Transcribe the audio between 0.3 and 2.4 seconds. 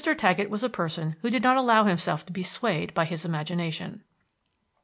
was a person who did not allow himself to